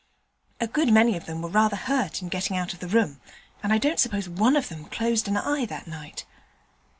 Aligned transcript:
A 0.59 0.65
good 0.65 0.91
many 0.91 1.15
of 1.15 1.27
them 1.27 1.43
were 1.43 1.49
rather 1.49 1.75
hurt 1.75 2.23
in 2.23 2.29
getting 2.29 2.57
out 2.57 2.73
of 2.73 2.79
the 2.79 2.87
room, 2.87 3.21
and 3.61 3.71
I 3.71 3.77
don't 3.77 3.99
suppose 3.99 4.27
one 4.27 4.55
of 4.55 4.67
them 4.67 4.85
closed 4.85 5.27
an 5.27 5.37
eye 5.37 5.65
that 5.67 5.85
night. 5.85 6.25